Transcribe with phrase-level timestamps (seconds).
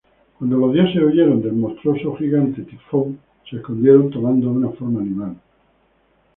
[0.39, 5.35] Cuando los dioses huyeron del monstruoso gigante Tifón, se escondieron tomando una forma animal.